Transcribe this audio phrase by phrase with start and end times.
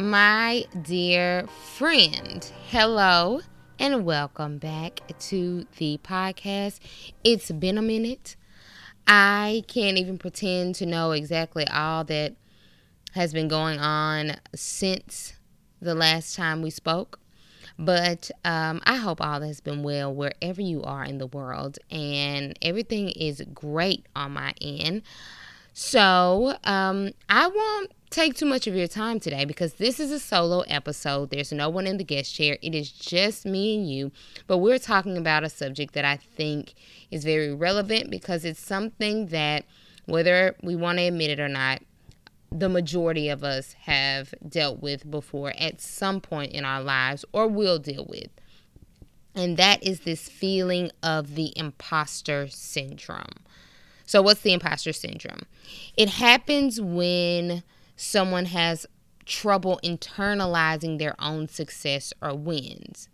[0.00, 1.46] My dear
[1.76, 3.42] friend, hello
[3.78, 6.80] and welcome back to the podcast.
[7.22, 8.34] It's been a minute.
[9.06, 12.34] I can't even pretend to know exactly all that
[13.12, 15.34] has been going on since
[15.82, 17.20] the last time we spoke.
[17.78, 22.58] But um, I hope all has been well wherever you are in the world and
[22.62, 25.02] everything is great on my end.
[25.74, 30.18] So um, I won't take too much of your time today because this is a
[30.18, 31.30] solo episode.
[31.30, 32.58] There's no one in the guest chair.
[32.60, 34.10] It is just me and you.
[34.48, 36.74] But we're talking about a subject that I think
[37.10, 39.64] is very relevant because it's something that,
[40.06, 41.82] whether we want to admit it or not,
[42.50, 47.46] the majority of us have dealt with before at some point in our lives or
[47.46, 48.30] will deal with.
[49.36, 53.44] And that is this feeling of the imposter syndrome.
[54.04, 55.42] So, what's the imposter syndrome?
[55.96, 57.62] It happens when
[58.00, 58.86] someone has
[59.26, 63.08] trouble internalizing their own success or wins.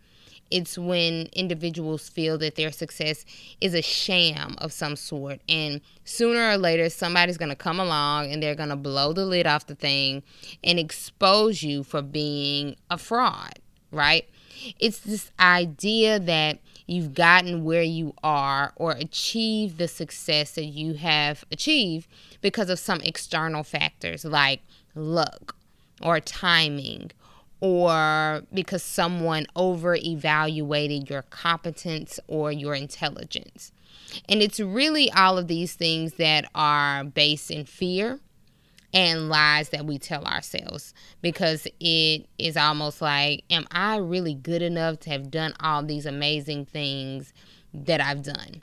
[0.48, 3.24] It's when individuals feel that their success
[3.60, 8.30] is a sham of some sort, and sooner or later, somebody's going to come along
[8.30, 10.22] and they're going to blow the lid off the thing
[10.62, 13.58] and expose you for being a fraud,
[13.90, 14.28] right?
[14.78, 20.94] It's this idea that you've gotten where you are or achieved the success that you
[20.94, 22.08] have achieved
[22.40, 24.60] because of some external factors like
[24.94, 25.56] luck
[26.00, 27.10] or timing
[27.60, 33.72] or because someone over evaluated your competence or your intelligence.
[34.28, 38.20] And it's really all of these things that are based in fear
[38.92, 44.62] and lies that we tell ourselves because it is almost like, am I really good
[44.62, 47.32] enough to have done all these amazing things
[47.74, 48.62] that I've done?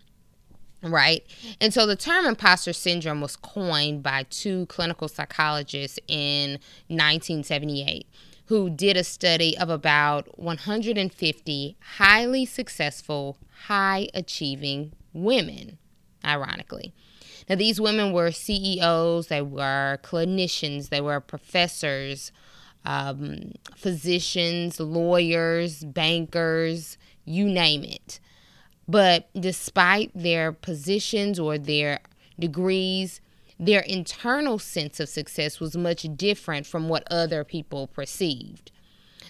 [0.81, 1.25] Right.
[1.61, 8.05] And so the term imposter syndrome was coined by two clinical psychologists in 1978
[8.47, 15.77] who did a study of about 150 highly successful, high achieving women,
[16.25, 16.93] ironically.
[17.49, 22.31] Now, these women were CEOs, they were clinicians, they were professors,
[22.85, 28.19] um, physicians, lawyers, bankers, you name it.
[28.87, 31.99] But despite their positions or their
[32.37, 33.21] degrees,
[33.59, 38.71] their internal sense of success was much different from what other people perceived.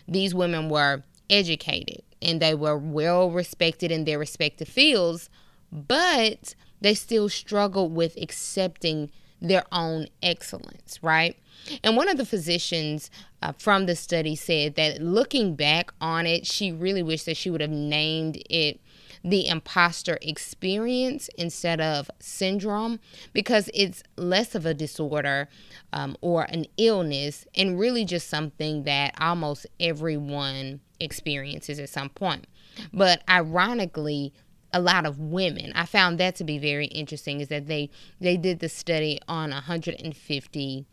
[0.07, 5.29] These women were educated and they were well respected in their respective fields,
[5.71, 9.09] but they still struggle with accepting
[9.41, 11.37] their own excellence, right?
[11.83, 13.09] And one of the physicians
[13.41, 17.49] uh, from the study said that looking back on it, she really wished that she
[17.49, 18.79] would have named it
[19.23, 22.99] the imposter experience instead of syndrome
[23.31, 25.47] because it's less of a disorder
[25.93, 32.47] um, or an illness and really just something that almost everyone experiences at some point.
[32.91, 34.33] But ironically,
[34.73, 35.71] a lot of women.
[35.75, 37.89] I found that to be very interesting is that they
[38.19, 40.85] they did the study on 150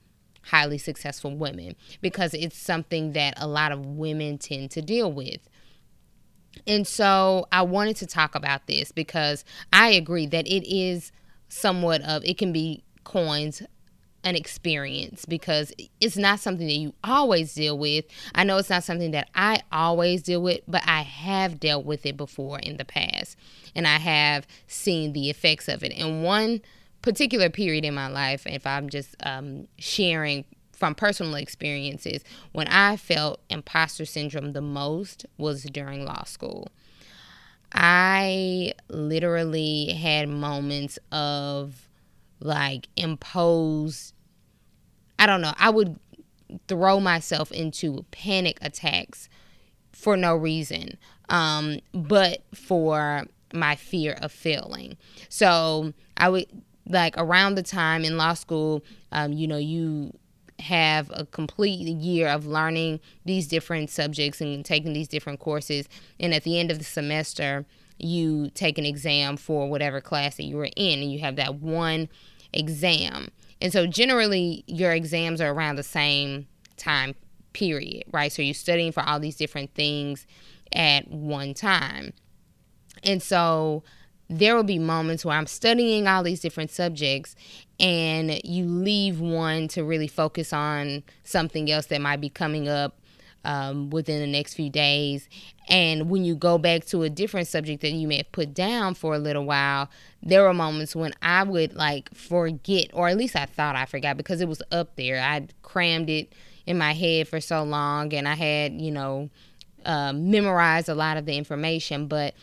[0.43, 5.49] highly successful women because it's something that a lot of women tend to deal with.
[6.67, 11.13] And so I wanted to talk about this because I agree that it is
[11.49, 13.63] somewhat of it can be coins
[14.25, 18.05] an experience because it's not something that you always deal with.
[18.35, 22.05] I know it's not something that I always deal with, but I have dealt with
[22.05, 23.37] it before in the past
[23.75, 25.93] and I have seen the effects of it.
[25.93, 26.61] In one
[27.03, 32.97] particular period in my life, if I'm just um, sharing from personal experiences, when I
[32.97, 36.69] felt imposter syndrome the most was during law school.
[37.73, 41.89] I literally had moments of
[42.41, 44.13] like impose
[45.21, 46.01] I don't know, I would
[46.67, 49.29] throw myself into panic attacks
[49.93, 50.97] for no reason,
[51.29, 54.97] um, but for my fear of failing.
[55.29, 56.47] So I would
[56.87, 58.83] like around the time in law school,
[59.13, 60.17] um, you know, you
[60.59, 65.87] have a complete year of learning these different subjects and taking these different courses.
[66.19, 67.67] And at the end of the semester,
[67.99, 71.57] you take an exam for whatever class that you were in, and you have that
[71.57, 72.09] one
[72.53, 73.31] exam.
[73.61, 77.15] And so, generally, your exams are around the same time
[77.53, 78.33] period, right?
[78.33, 80.27] So you're studying for all these different things
[80.73, 82.13] at one time.
[83.03, 83.83] And so
[84.29, 87.35] there will be moments where I'm studying all these different subjects
[87.79, 93.00] and you leave one to really focus on something else that might be coming up
[93.45, 95.29] um, within the next few days.
[95.69, 98.95] And when you go back to a different subject that you may have put down
[98.95, 99.89] for a little while,
[100.23, 104.17] there were moments when I would like forget, or at least I thought I forgot
[104.17, 105.21] because it was up there.
[105.21, 106.33] I crammed it
[106.67, 109.31] in my head for so long and I had, you know,
[109.85, 112.35] uh, memorized a lot of the information, but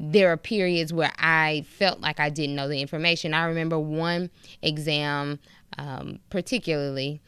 [0.00, 3.34] there are periods where I felt like I didn't know the information.
[3.34, 4.30] I remember one
[4.62, 5.40] exam,
[5.76, 7.20] um, particularly,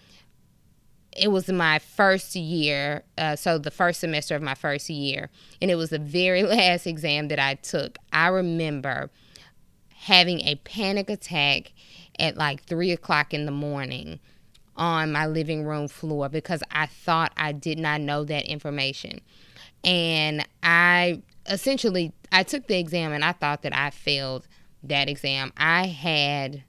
[1.17, 5.29] it was my first year, uh, so the first semester of my first year,
[5.61, 7.99] and it was the very last exam that I took.
[8.13, 9.11] I remember
[9.95, 11.73] having a panic attack
[12.19, 14.21] at like three o'clock in the morning
[14.77, 19.21] on my living room floor because I thought I did not know that information.
[19.85, 24.47] And I essentially I took the exam and I thought that I failed
[24.83, 25.53] that exam.
[25.57, 26.63] I had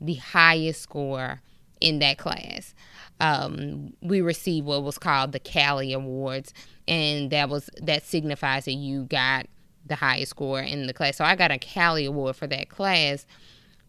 [0.00, 1.40] the highest score
[1.80, 2.74] in that class
[3.20, 6.52] um, we received what was called the CALI Awards,
[6.86, 9.46] and that was that signifies that you got
[9.86, 11.16] the highest score in the class.
[11.16, 13.24] So I got a CALI Award for that class,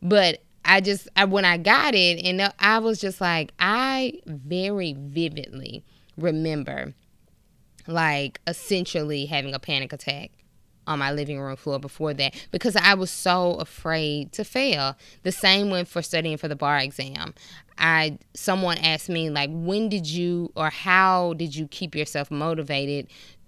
[0.02, 4.96] but I just I, when I got it, and I was just like I very
[4.98, 5.84] vividly
[6.18, 6.94] remember,
[7.86, 10.32] like essentially having a panic attack
[10.88, 14.96] on my living room floor before that because I was so afraid to fail.
[15.24, 17.34] The same went for studying for the bar exam.
[17.78, 23.08] I someone asked me like when did you or how did you keep yourself motivated?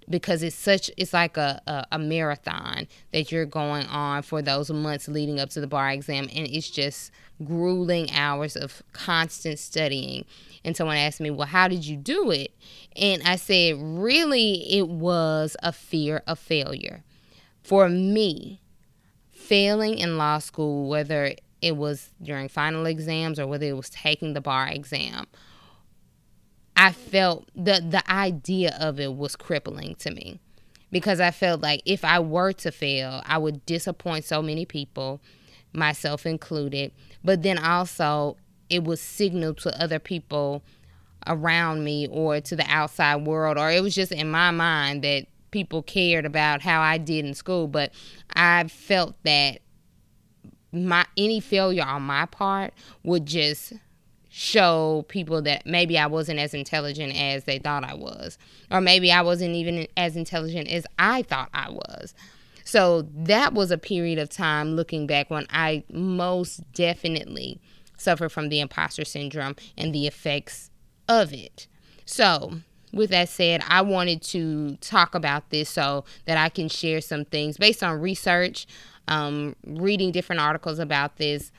[0.09, 4.71] Because it's such it's like a, a, a, marathon that you're going on for those
[4.71, 7.11] months leading up to the bar exam and it's just
[7.43, 10.25] grueling hours of constant studying.
[10.65, 12.51] And someone asked me well how did you do it?
[12.95, 17.03] And i said really it was a fear of failure.
[17.61, 18.61] For me,
[19.31, 24.33] failing in law school, whether it was during final exams or whether it was taking
[24.33, 25.27] the bar exam,
[26.75, 30.39] I felt the the idea of it was crippling to me
[30.91, 35.21] because I felt like if I were to fail, I would disappoint so many people,
[35.73, 36.91] myself included.
[37.23, 38.37] But then also
[38.69, 40.63] it would signal to other people
[41.27, 45.25] around me or to the outside world or it was just in my mind that
[45.51, 47.91] people cared about how I did in school, but
[48.33, 49.59] I felt that
[50.71, 52.73] my any failure on my part
[53.03, 53.73] would just
[54.29, 58.37] show people that maybe I wasn't as intelligent as they thought I was,
[58.69, 62.13] or maybe I wasn't even as intelligent as I thought I was.
[62.63, 67.59] So that was a period of time looking back when I most definitely
[67.97, 70.69] suffered from the imposter syndrome and the effects
[71.07, 71.65] of it.
[72.05, 72.59] So
[72.93, 77.25] with that said, I wanted to talk about this so that I can share some
[77.25, 78.67] things based on research,
[79.09, 81.51] um, reading different articles about this,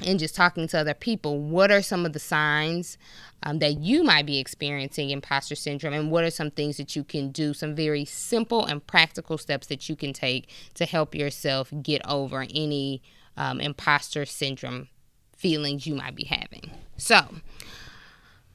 [0.00, 1.38] and just talking to other people.
[1.38, 2.98] What are some of the signs
[3.44, 7.04] um, that you might be experiencing imposter syndrome, and what are some things that you
[7.04, 7.54] can do?
[7.54, 12.44] Some very simple and practical steps that you can take to help yourself get over
[12.50, 13.02] any
[13.36, 14.88] um, imposter syndrome
[15.36, 16.70] feelings you might be having.
[16.96, 17.26] So,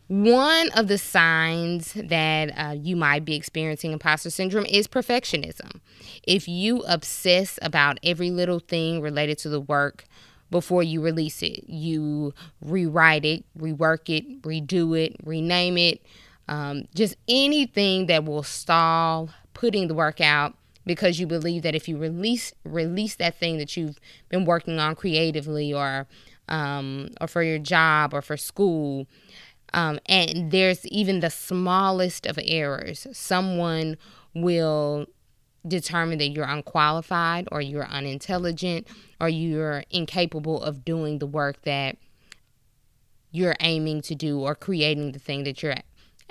[0.09, 5.79] one of the signs that uh, you might be experiencing imposter syndrome is perfectionism.
[6.23, 10.05] If you obsess about every little thing related to the work
[10.49, 16.01] before you release it, you rewrite it, rework it, redo it, rename it,
[16.47, 20.55] um, just anything that will stall putting the work out
[20.87, 23.99] because you believe that if you release release that thing that you've
[24.29, 26.07] been working on creatively or
[26.47, 29.05] um, or for your job or for school
[29.73, 33.07] um, and there's even the smallest of errors.
[33.11, 33.97] Someone
[34.33, 35.07] will
[35.67, 38.87] determine that you're unqualified or you're unintelligent
[39.19, 41.97] or you're incapable of doing the work that
[43.31, 45.75] you're aiming to do or creating the thing that you're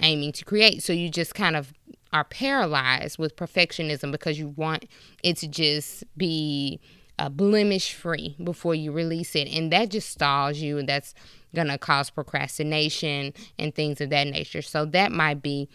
[0.01, 0.83] aiming to create.
[0.83, 1.73] So you just kind of
[2.13, 4.87] are paralyzed with perfectionism because you want
[5.23, 6.81] it to just be
[7.19, 9.49] uh, blemish free before you release it.
[9.49, 10.79] And that just stalls you.
[10.79, 11.15] And that's
[11.55, 14.63] going to cause procrastination and things of that nature.
[14.63, 15.69] So that might be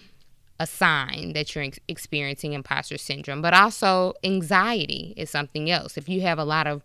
[0.60, 3.42] a sign that you're ex- experiencing imposter syndrome.
[3.42, 5.98] But also, anxiety is something else.
[5.98, 6.84] If you have a lot of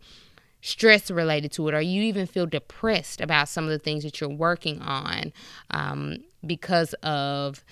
[0.60, 4.20] stress related to it, or you even feel depressed about some of the things that
[4.20, 5.32] you're working on
[5.70, 7.64] um, because of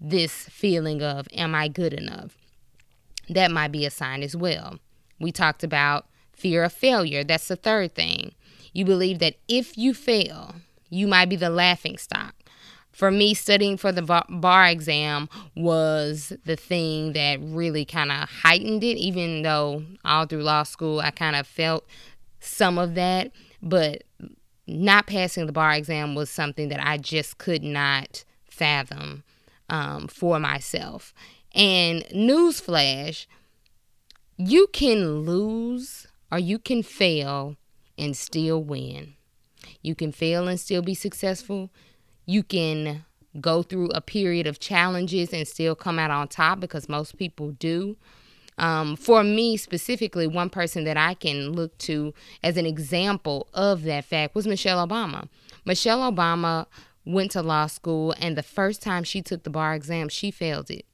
[0.00, 2.36] this feeling of, am I good enough?
[3.28, 4.78] That might be a sign as well.
[5.18, 7.22] We talked about fear of failure.
[7.22, 8.32] That's the third thing.
[8.72, 10.54] You believe that if you fail,
[10.88, 12.34] you might be the laughing stock
[12.92, 18.82] for me, studying for the bar exam was the thing that really kind of heightened
[18.84, 21.86] it, even though all through law school I kind of felt
[22.40, 23.30] some of that.
[23.62, 24.04] But
[24.66, 29.22] not passing the bar exam was something that I just could not fathom
[29.68, 31.14] um, for myself.
[31.54, 33.26] And newsflash,
[34.36, 37.56] you can lose or you can fail
[38.00, 39.14] and still win.
[39.82, 41.70] You can fail and still be successful.
[42.26, 43.04] You can
[43.40, 47.52] go through a period of challenges and still come out on top because most people
[47.52, 47.96] do.
[48.58, 53.84] Um, for me specifically, one person that I can look to as an example of
[53.84, 55.28] that fact was Michelle Obama.
[55.64, 56.66] Michelle Obama
[57.04, 60.70] went to law school, and the first time she took the bar exam, she failed
[60.70, 60.84] it.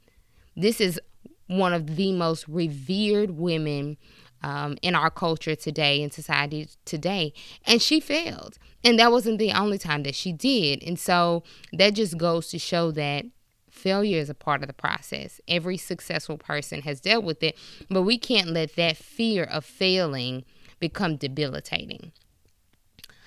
[0.55, 1.01] This is
[1.49, 3.97] one of the most revered women
[4.43, 7.33] um, in our culture today, in society today,
[7.65, 8.59] and she failed.
[8.85, 10.83] And that wasn't the only time that she did.
[10.83, 13.27] And so that just goes to show that
[13.71, 15.41] failure is a part of the process.
[15.49, 17.57] Every successful person has dealt with it,
[17.91, 20.45] but we can't let that fear of failing
[20.79, 22.13] become debilitating.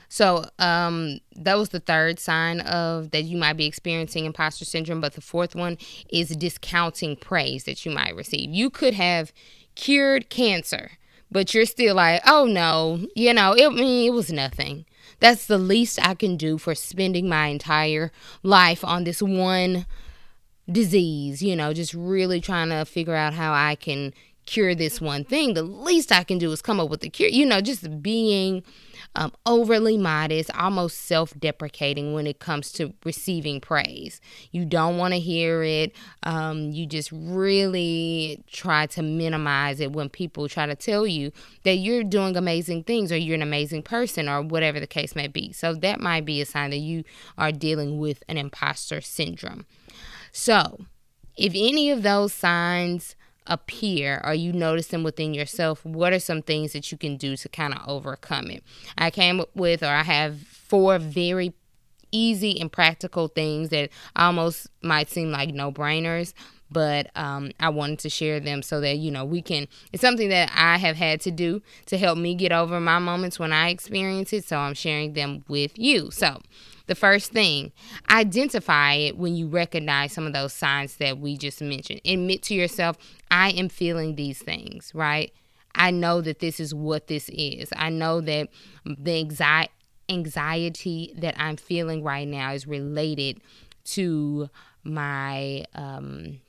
[0.09, 5.01] So um, that was the third sign of that you might be experiencing imposter syndrome.
[5.01, 5.77] But the fourth one
[6.09, 8.49] is discounting praise that you might receive.
[8.49, 9.31] You could have
[9.75, 10.91] cured cancer,
[11.31, 14.85] but you're still like, oh no, you know, it, I mean, it was nothing.
[15.19, 18.11] That's the least I can do for spending my entire
[18.41, 19.85] life on this one
[20.71, 24.13] disease, you know, just really trying to figure out how I can
[24.45, 25.53] cure this one thing.
[25.53, 28.63] The least I can do is come up with a cure, you know, just being
[29.15, 34.21] um, overly modest, almost self deprecating when it comes to receiving praise.
[34.51, 35.95] You don't want to hear it.
[36.23, 41.31] Um, you just really try to minimize it when people try to tell you
[41.63, 45.27] that you're doing amazing things or you're an amazing person or whatever the case may
[45.27, 45.51] be.
[45.51, 47.03] So that might be a sign that you
[47.37, 49.65] are dealing with an imposter syndrome.
[50.31, 50.85] So,
[51.35, 53.15] if any of those signs
[53.49, 57.35] appear or you notice them within yourself, what are some things that you can do
[57.35, 58.63] to kind of overcome it?
[58.97, 61.53] I came up with, or I have four very
[62.11, 66.33] easy and practical things that almost might seem like no brainers.
[66.71, 69.67] But um, I wanted to share them so that you know we can.
[69.91, 73.39] It's something that I have had to do to help me get over my moments
[73.39, 74.45] when I experience it.
[74.45, 76.11] So I'm sharing them with you.
[76.11, 76.41] So
[76.89, 77.72] the first thing,
[78.10, 82.01] identify it when you recognize some of those signs that we just mentioned.
[82.03, 82.98] Admit to yourself,
[83.29, 85.31] I am feeling these things, right?
[85.75, 87.69] I know that this is what this is.
[87.75, 88.50] I know that
[88.84, 89.72] the anxiety
[90.10, 93.41] anxiety that I'm feeling right now is related
[93.84, 94.50] to
[94.84, 96.39] my um,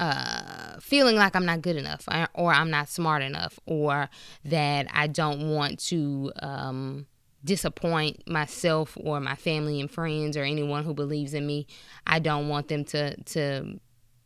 [0.00, 4.10] uh, feeling like I'm not good enough or, or, I'm not smart enough or
[4.44, 7.06] that I don't want to um,
[7.44, 11.66] disappoint myself or my family and friends or anyone who believes in me.
[12.06, 13.80] I don't want them to to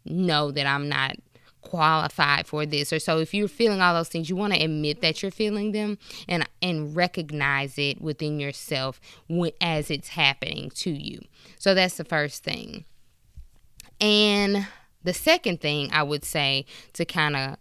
[0.05, 1.17] know that I'm not
[1.63, 5.01] qualified for this or so if you're feeling all those things you want to admit
[5.01, 5.97] that you're feeling them
[6.29, 11.21] and and recognize it within yourself when, as it's happening to you
[11.59, 12.85] so that's the first thing
[14.01, 14.67] and
[15.05, 17.57] the second thing i would say to kind of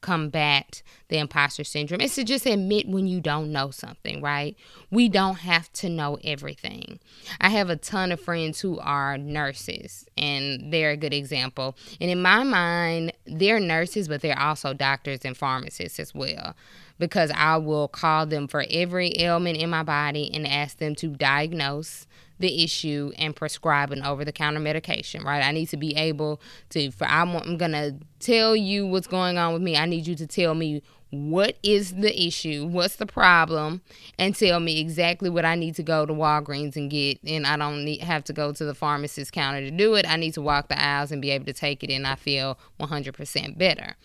[0.00, 4.56] combat the imposter syndrome is to just admit when you don't know something, right?
[4.90, 6.98] We don't have to know everything.
[7.40, 11.76] I have a ton of friends who are nurses, and they're a good example.
[12.00, 16.54] And in my mind, they're nurses, but they're also doctors and pharmacists as well.
[16.98, 21.08] Because I will call them for every ailment in my body and ask them to
[21.08, 22.06] diagnose
[22.38, 25.42] the issue and prescribe an over the counter medication, right?
[25.42, 29.54] I need to be able to, for I'm, I'm to tell you what's going on
[29.54, 29.76] with me.
[29.76, 33.80] I need you to tell me what is the issue, what's the problem,
[34.18, 37.18] and tell me exactly what I need to go to Walgreens and get.
[37.24, 40.08] And I don't need have to go to the pharmacist counter to do it.
[40.08, 42.58] I need to walk the aisles and be able to take it, and I feel
[42.80, 43.96] 100% better.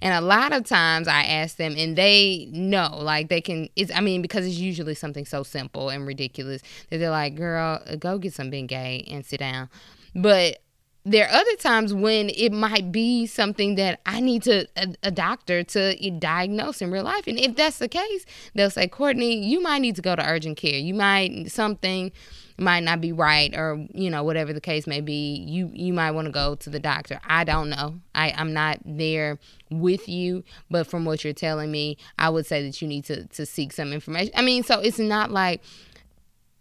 [0.00, 3.92] And a lot of times I ask them and they know, like they can, it's,
[3.94, 8.18] I mean, because it's usually something so simple and ridiculous that they're like, girl, go
[8.18, 9.68] get some Bengay and sit down.
[10.14, 10.58] But
[11.06, 15.10] there are other times when it might be something that I need to a, a,
[15.12, 17.28] doctor to diagnose in real life.
[17.28, 18.26] And if that's the case,
[18.56, 20.78] they'll say, Courtney, you might need to go to urgent care.
[20.78, 22.10] You might something
[22.58, 26.10] might not be right or you know whatever the case may be you you might
[26.12, 27.20] want to go to the doctor.
[27.26, 28.00] I don't know.
[28.14, 29.38] I i'm not there
[29.70, 33.26] with you but from what you're telling me i would say that you need to
[33.26, 34.32] to seek some information.
[34.34, 35.62] I mean so it's not like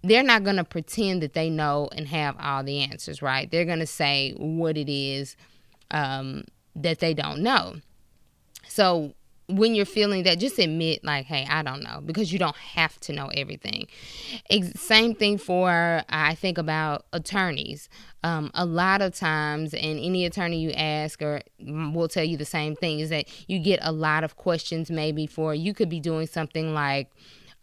[0.03, 3.49] they're not going to pretend that they know and have all the answers right?
[3.49, 5.35] They're going to say what it is
[5.91, 6.43] um,
[6.75, 7.75] that they don't know.
[8.67, 9.13] So
[9.47, 12.99] when you're feeling that, just admit, like, hey, I don't know, because you don't have
[13.01, 13.87] to know everything.
[14.49, 17.87] Ex- same thing for, I think about attorneys.
[18.23, 22.45] Um, a lot of times, and any attorney you ask or will tell you the
[22.45, 25.99] same thing, is that you get a lot of questions maybe for, you could be
[25.99, 27.11] doing something like,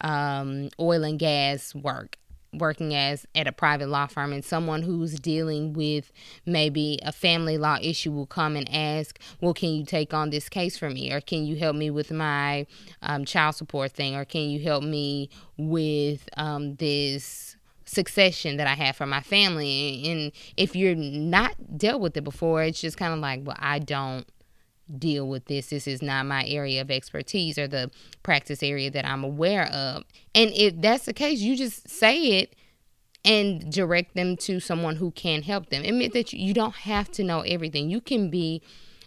[0.02, 2.18] um, oil and gas work
[2.52, 6.12] working as at a private law firm and someone who's dealing with
[6.44, 10.48] maybe a family law issue will come and ask well can you take on this
[10.48, 12.66] case for me or can you help me with my
[13.00, 18.74] um, child support thing or can you help me with um, this succession that I
[18.74, 20.02] have for my family.
[20.06, 23.78] And if you're not dealt with it before, it's just kind of like, well, I
[23.78, 24.26] don't
[24.98, 25.68] deal with this.
[25.68, 27.90] This is not my area of expertise or the
[28.22, 30.04] practice area that I'm aware of.
[30.34, 32.54] And if that's the case, you just say it
[33.24, 35.84] and direct them to someone who can help them.
[35.84, 37.88] Admit that you don't have to know everything.
[37.88, 38.62] You can be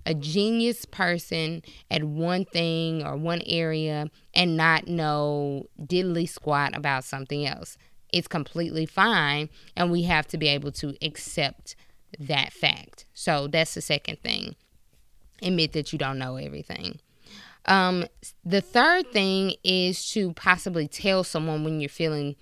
[0.06, 7.04] a genius person at one thing or one area and not know diddly squat about
[7.04, 7.78] something else.
[8.14, 11.76] It's completely fine, and we have to be able to accept
[12.20, 13.06] that fact.
[13.14, 14.56] So that's the second thing
[15.42, 17.00] admit that you don't know everything.
[17.66, 18.06] Um,
[18.44, 22.36] the third thing is to possibly tell someone when you're feeling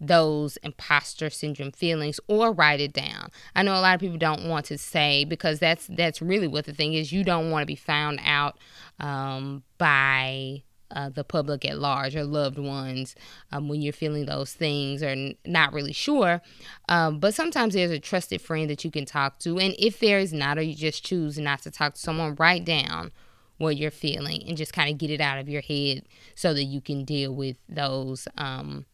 [0.00, 3.30] those imposter syndrome feelings or write it down.
[3.54, 6.64] I know a lot of people don't want to say because that's that's really what
[6.64, 7.12] the thing is.
[7.12, 8.58] You don't want to be found out
[8.98, 10.62] um, by
[10.92, 13.14] uh, the public at large or loved ones
[13.50, 16.40] um, when you're feeling those things or n- not really sure.
[16.88, 19.58] Um, but sometimes there's a trusted friend that you can talk to.
[19.58, 22.64] And if there is not, or you just choose not to talk to someone, write
[22.64, 23.12] down
[23.58, 26.02] what you're feeling and just kind of get it out of your head
[26.34, 28.84] so that you can deal with those um,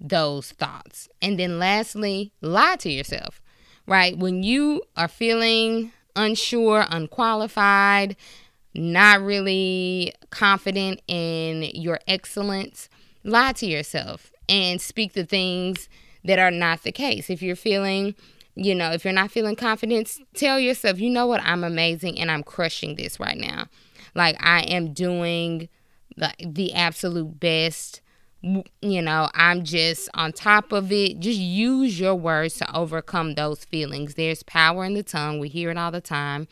[0.00, 1.08] those thoughts.
[1.22, 3.40] And then lastly, lie to yourself.
[3.86, 4.16] Right?
[4.16, 8.16] When you are feeling unsure, unqualified,
[8.74, 12.88] not really confident in your excellence,
[13.22, 15.88] lie to yourself and speak the things
[16.24, 17.30] that are not the case.
[17.30, 18.14] If you're feeling,
[18.54, 22.30] you know, if you're not feeling confidence, tell yourself, you know what, I'm amazing and
[22.30, 23.66] I'm crushing this right now.
[24.14, 25.68] Like I am doing
[26.16, 28.00] the, the absolute best
[28.82, 31.18] you know, I'm just on top of it.
[31.20, 34.14] Just use your words to overcome those feelings.
[34.14, 35.38] There's power in the tongue.
[35.38, 36.46] We hear it all the time.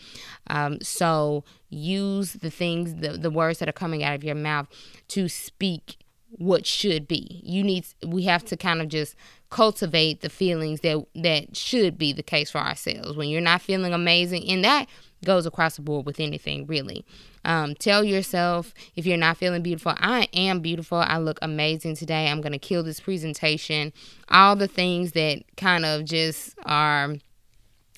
[0.47, 4.69] Um, so use the things, the, the words that are coming out of your mouth
[5.09, 5.99] to speak
[6.31, 7.43] what should be.
[7.45, 9.15] You need, we have to kind of just
[9.51, 13.17] cultivate the feelings that that should be the case for ourselves.
[13.17, 14.87] When you're not feeling amazing, and that
[15.25, 17.05] goes across the board with anything really.
[17.45, 20.99] Um, tell yourself if you're not feeling beautiful, I am beautiful.
[20.99, 22.29] I look amazing today.
[22.29, 23.93] I'm going to kill this presentation.
[24.29, 27.17] All the things that kind of just are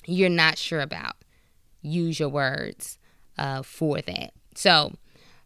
[0.05, 1.15] you're not sure about.
[1.81, 2.97] Use your words
[3.37, 4.33] uh, for that.
[4.55, 4.93] So,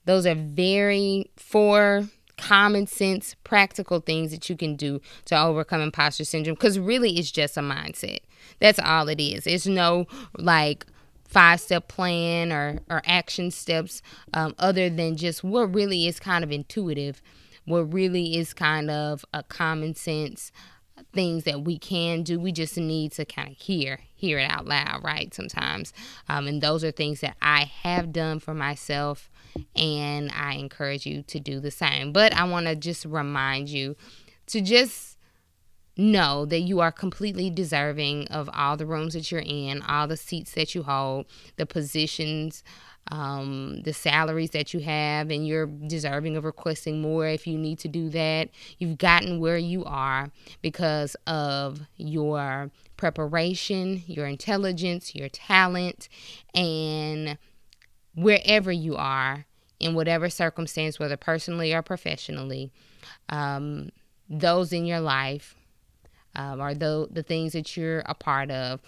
[0.06, 2.08] those are very four
[2.38, 7.32] common sense, practical things that you can do to overcome imposter syndrome because really it's
[7.32, 8.20] just a mindset.
[8.60, 9.46] That's all it is.
[9.46, 10.08] It's no
[10.38, 10.86] like
[11.30, 14.02] five step plan or, or action steps
[14.34, 17.22] um, other than just what really is kind of intuitive,
[17.66, 20.52] what really is kind of a common sense
[21.14, 22.40] things that we can do.
[22.40, 25.34] We just need to kind of hear hear it out loud, right?
[25.34, 25.94] Sometimes,
[26.28, 29.30] um, and those are things that I have done for myself,
[29.76, 32.12] and I encourage you to do the same.
[32.12, 33.96] But I want to just remind you
[34.48, 35.18] to just
[36.00, 40.18] know that you are completely deserving of all the rooms that you're in, all the
[40.18, 41.26] seats that you hold,
[41.58, 42.64] the positions,
[43.12, 47.80] um, the salaries that you have, and you're deserving of requesting more if you need
[47.80, 48.50] to do that.
[48.78, 50.32] You've gotten where you are
[50.62, 56.08] because of your preparation, your intelligence, your talent,
[56.54, 57.38] and
[58.16, 59.46] wherever you are,
[59.80, 62.70] in whatever circumstance, whether personally or professionally,
[63.30, 63.90] um,
[64.30, 65.56] those in your life
[66.36, 68.82] um, or the the things that you're a part of.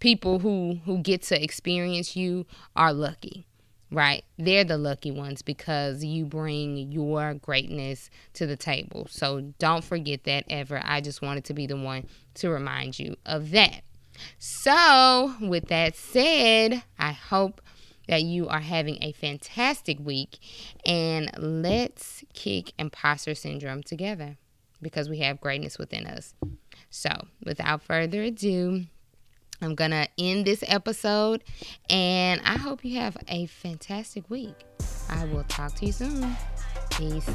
[0.00, 3.46] People who who get to experience you are lucky,
[3.90, 4.24] right?
[4.38, 9.06] They're the lucky ones because you bring your greatness to the table.
[9.10, 10.80] So don't forget that ever.
[10.84, 13.82] I just wanted to be the one to remind you of that.
[14.38, 17.60] So, with that said, I hope
[18.08, 20.38] that you are having a fantastic week
[20.84, 24.36] and let's kick imposter syndrome together
[24.82, 26.34] because we have greatness within us.
[26.96, 27.10] So,
[27.44, 28.84] without further ado,
[29.60, 31.42] I'm going to end this episode
[31.90, 34.54] and I hope you have a fantastic week.
[35.10, 36.36] I will talk to you soon.
[36.90, 37.28] Peace.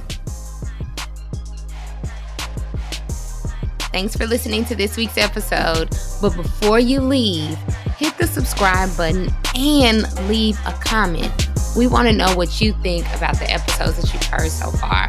[3.92, 5.90] Thanks for listening to this week's episode.
[6.22, 7.58] But before you leave,
[7.98, 11.50] hit the subscribe button and leave a comment.
[11.76, 15.06] We want to know what you think about the episodes that you've heard so far.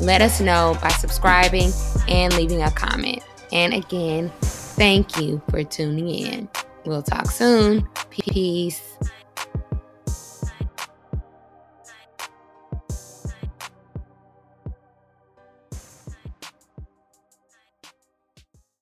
[0.00, 1.72] Let us know by subscribing
[2.06, 3.24] and leaving a comment.
[3.52, 6.48] And again, thank you for tuning in.
[6.84, 7.88] We'll talk soon.
[8.10, 8.98] Peace.